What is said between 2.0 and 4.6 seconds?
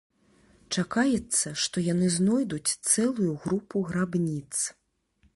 знойдуць цэлую групу грабніц.